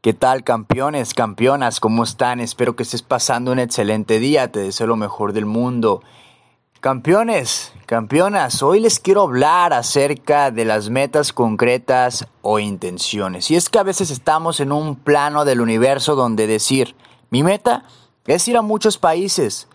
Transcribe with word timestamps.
¿Qué 0.00 0.14
tal 0.14 0.44
campeones, 0.44 1.12
campeonas? 1.12 1.80
¿Cómo 1.80 2.04
están? 2.04 2.38
Espero 2.38 2.76
que 2.76 2.84
estés 2.84 3.02
pasando 3.02 3.50
un 3.50 3.58
excelente 3.58 4.20
día. 4.20 4.52
Te 4.52 4.60
deseo 4.60 4.86
lo 4.86 4.94
mejor 4.94 5.32
del 5.32 5.44
mundo. 5.44 6.04
Campeones, 6.78 7.72
campeonas, 7.84 8.62
hoy 8.62 8.78
les 8.78 9.00
quiero 9.00 9.22
hablar 9.22 9.72
acerca 9.72 10.52
de 10.52 10.64
las 10.64 10.88
metas 10.88 11.32
concretas 11.32 12.28
o 12.42 12.60
intenciones. 12.60 13.50
Y 13.50 13.56
es 13.56 13.68
que 13.68 13.80
a 13.80 13.82
veces 13.82 14.12
estamos 14.12 14.60
en 14.60 14.70
un 14.70 14.94
plano 14.94 15.44
del 15.44 15.60
universo 15.60 16.14
donde 16.14 16.46
decir, 16.46 16.94
mi 17.30 17.42
meta 17.42 17.82
es 18.24 18.46
ir 18.46 18.56
a 18.56 18.62
muchos 18.62 18.98
países. 18.98 19.66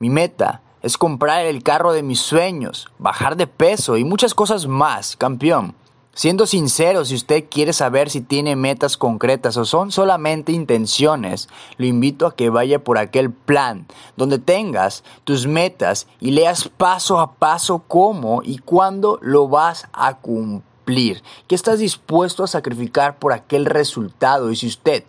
Mi 0.00 0.10
meta 0.10 0.62
es 0.82 0.98
comprar 0.98 1.46
el 1.46 1.62
carro 1.62 1.92
de 1.92 2.02
mis 2.02 2.18
sueños, 2.18 2.88
bajar 2.98 3.36
de 3.36 3.46
peso 3.46 3.98
y 3.98 4.04
muchas 4.04 4.34
cosas 4.34 4.66
más, 4.66 5.14
campeón. 5.14 5.76
Siendo 6.14 6.46
sincero, 6.46 7.04
si 7.04 7.16
usted 7.16 7.46
quiere 7.50 7.72
saber 7.72 8.08
si 8.08 8.20
tiene 8.20 8.54
metas 8.54 8.96
concretas 8.96 9.56
o 9.56 9.64
son 9.64 9.90
solamente 9.90 10.52
intenciones, 10.52 11.48
lo 11.76 11.86
invito 11.86 12.26
a 12.26 12.36
que 12.36 12.50
vaya 12.50 12.84
por 12.84 12.98
aquel 12.98 13.32
plan 13.32 13.86
donde 14.16 14.38
tengas 14.38 15.02
tus 15.24 15.48
metas 15.48 16.06
y 16.20 16.30
leas 16.30 16.68
paso 16.68 17.18
a 17.18 17.32
paso 17.34 17.82
cómo 17.88 18.42
y 18.44 18.58
cuándo 18.58 19.18
lo 19.22 19.48
vas 19.48 19.88
a 19.92 20.18
cumplir. 20.18 21.20
¿Qué 21.48 21.56
estás 21.56 21.80
dispuesto 21.80 22.44
a 22.44 22.48
sacrificar 22.48 23.18
por 23.18 23.32
aquel 23.32 23.66
resultado? 23.66 24.52
Y 24.52 24.56
si 24.56 24.68
usted 24.68 25.02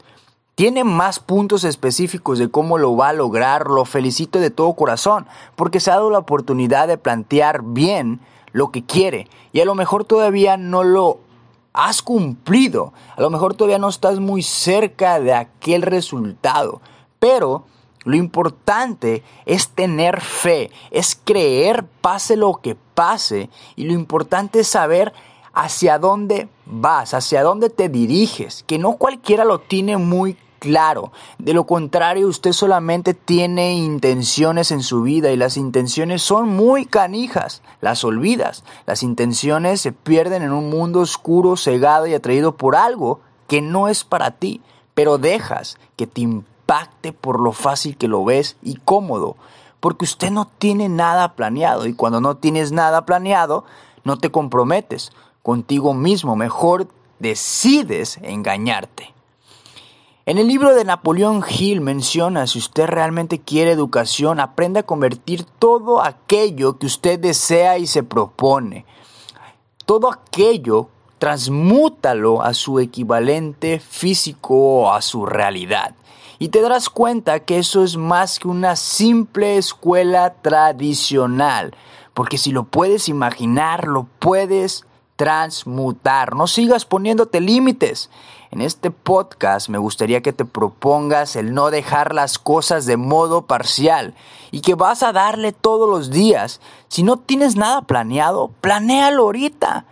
tiene 0.55 0.83
más 0.83 1.19
puntos 1.19 1.65
específicos 1.65 2.39
de 2.39 2.49
cómo 2.49 2.79
lo 2.79 2.95
va 2.95 3.09
a 3.09 3.13
lograr, 3.13 3.67
lo 3.67 3.85
felicito 3.85 4.39
de 4.39 4.49
todo 4.49 4.73
corazón, 4.73 5.27
porque 5.55 5.79
se 5.79 5.91
ha 5.91 5.95
dado 5.95 6.09
la 6.09 6.19
oportunidad 6.19 6.87
de 6.87 6.97
plantear 6.97 7.61
bien 7.61 8.21
lo 8.55 8.71
que 8.71 8.85
quiere. 8.85 9.27
Y 9.51 9.59
a 9.59 9.65
lo 9.65 9.75
mejor 9.75 10.05
todavía 10.05 10.55
no 10.55 10.85
lo 10.85 11.19
has 11.73 12.01
cumplido, 12.01 12.93
a 13.17 13.21
lo 13.21 13.29
mejor 13.29 13.53
todavía 13.53 13.79
no 13.79 13.89
estás 13.89 14.21
muy 14.21 14.43
cerca 14.43 15.19
de 15.19 15.33
aquel 15.33 15.81
resultado, 15.81 16.79
pero 17.19 17.65
lo 18.05 18.15
importante 18.15 19.23
es 19.45 19.67
tener 19.67 20.21
fe, 20.21 20.71
es 20.89 21.19
creer 21.21 21.83
pase 21.99 22.37
lo 22.37 22.61
que 22.61 22.75
pase. 22.75 23.49
Y 23.75 23.83
lo 23.83 23.91
importante 23.91 24.61
es 24.61 24.69
saber 24.69 25.11
hacia 25.53 25.99
dónde 25.99 26.47
vas, 26.65 27.13
hacia 27.13 27.43
dónde 27.43 27.69
te 27.69 27.89
diriges, 27.89 28.63
que 28.65 28.77
no 28.77 28.93
cualquiera 28.93 29.43
lo 29.43 29.59
tiene 29.59 29.97
muy 29.97 30.37
claro. 30.59 31.11
De 31.37 31.53
lo 31.53 31.65
contrario, 31.65 32.27
usted 32.27 32.51
solamente 32.51 33.13
tiene 33.13 33.73
intenciones 33.73 34.71
en 34.71 34.81
su 34.81 35.01
vida 35.01 35.31
y 35.31 35.37
las 35.37 35.57
intenciones 35.57 36.21
son 36.21 36.49
muy 36.49 36.85
canijas. 36.85 37.61
Las 37.81 38.03
olvidas. 38.03 38.63
Las 38.85 39.03
intenciones 39.03 39.81
se 39.81 39.91
pierden 39.91 40.43
en 40.43 40.51
un 40.51 40.69
mundo 40.69 40.99
oscuro, 41.01 41.57
cegado 41.57 42.07
y 42.07 42.13
atraído 42.13 42.55
por 42.55 42.75
algo 42.75 43.21
que 43.47 43.61
no 43.61 43.87
es 43.87 44.03
para 44.03 44.31
ti, 44.31 44.61
pero 44.93 45.17
dejas 45.17 45.77
que 45.95 46.07
te 46.07 46.21
impacte 46.21 47.13
por 47.13 47.39
lo 47.39 47.51
fácil 47.51 47.97
que 47.97 48.07
lo 48.07 48.23
ves 48.25 48.57
y 48.63 48.75
cómodo. 48.75 49.35
Porque 49.79 50.05
usted 50.05 50.31
no 50.31 50.47
tiene 50.57 50.89
nada 50.89 51.33
planeado 51.35 51.85
y 51.85 51.93
cuando 51.93 52.21
no 52.21 52.37
tienes 52.37 52.71
nada 52.71 53.05
planeado, 53.05 53.65
no 54.03 54.17
te 54.17 54.31
comprometes 54.31 55.11
contigo 55.43 55.93
mismo. 55.93 56.35
Mejor 56.35 56.87
decides 57.19 58.17
engañarte. 58.21 59.14
En 60.27 60.39
el 60.39 60.47
libro 60.47 60.73
de 60.73 60.83
Napoleón 60.85 61.43
Hill 61.47 61.81
menciona, 61.81 62.47
si 62.47 62.57
usted 62.57 62.87
realmente 62.87 63.41
quiere 63.41 63.69
educación, 63.69 64.39
aprenda 64.39 64.79
a 64.79 64.83
convertir 64.83 65.43
todo 65.43 66.01
aquello 66.01 66.79
que 66.79 66.87
usted 66.87 67.19
desea 67.19 67.77
y 67.77 67.85
se 67.85 68.01
propone. 68.01 68.87
Todo 69.85 70.11
aquello, 70.11 70.89
transmútalo 71.19 72.41
a 72.41 72.55
su 72.55 72.79
equivalente 72.79 73.79
físico 73.79 74.55
o 74.55 74.91
a 74.91 75.03
su 75.03 75.27
realidad. 75.27 75.93
Y 76.39 76.47
te 76.47 76.59
darás 76.61 76.89
cuenta 76.89 77.41
que 77.41 77.59
eso 77.59 77.83
es 77.83 77.95
más 77.95 78.39
que 78.39 78.47
una 78.47 78.75
simple 78.75 79.57
escuela 79.57 80.33
tradicional. 80.41 81.75
Porque 82.15 82.39
si 82.39 82.51
lo 82.51 82.63
puedes 82.63 83.09
imaginar, 83.09 83.87
lo 83.87 84.07
puedes 84.17 84.87
transmutar. 85.15 86.35
No 86.35 86.47
sigas 86.47 86.85
poniéndote 86.85 87.41
límites. 87.41 88.09
En 88.51 88.61
este 88.61 88.91
podcast 88.91 89.69
me 89.69 89.77
gustaría 89.77 90.21
que 90.21 90.33
te 90.33 90.45
propongas 90.45 91.35
el 91.35 91.53
no 91.53 91.71
dejar 91.71 92.13
las 92.13 92.39
cosas 92.39 92.85
de 92.85 92.97
modo 92.97 93.47
parcial 93.47 94.13
y 94.51 94.61
que 94.61 94.75
vas 94.75 95.03
a 95.03 95.11
darle 95.11 95.51
todos 95.51 95.89
los 95.89 96.11
días. 96.11 96.61
Si 96.87 97.03
no 97.03 97.17
tienes 97.17 97.55
nada 97.55 97.81
planeado, 97.81 98.51
planéalo 98.61 99.23
ahorita. 99.23 99.85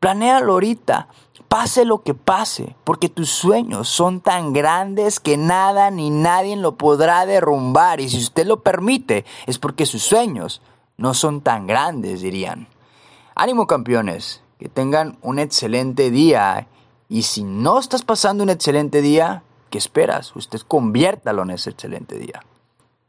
Planéalo 0.00 0.54
ahorita. 0.54 1.08
Pase 1.48 1.84
lo 1.84 2.02
que 2.02 2.14
pase, 2.14 2.74
porque 2.82 3.08
tus 3.08 3.30
sueños 3.30 3.88
son 3.88 4.20
tan 4.20 4.52
grandes 4.52 5.20
que 5.20 5.36
nada 5.36 5.90
ni 5.92 6.10
nadie 6.10 6.56
lo 6.56 6.74
podrá 6.74 7.26
derrumbar. 7.26 8.00
Y 8.00 8.08
si 8.08 8.18
usted 8.18 8.46
lo 8.46 8.62
permite, 8.62 9.24
es 9.46 9.60
porque 9.60 9.86
sus 9.86 10.02
sueños 10.02 10.62
no 10.96 11.14
son 11.14 11.42
tan 11.42 11.68
grandes, 11.68 12.22
dirían. 12.22 12.66
Ánimo 13.36 13.66
campeones, 13.66 14.42
que 14.58 14.68
tengan 14.68 15.18
un 15.22 15.38
excelente 15.38 16.10
día. 16.10 16.66
Y 17.08 17.22
si 17.22 17.44
no 17.44 17.78
estás 17.78 18.02
pasando 18.02 18.42
un 18.42 18.50
excelente 18.50 19.02
día, 19.02 19.42
¿qué 19.70 19.78
esperas? 19.78 20.34
Usted 20.36 20.60
conviértalo 20.60 21.42
en 21.42 21.50
ese 21.50 21.70
excelente 21.70 22.18
día. 22.18 22.42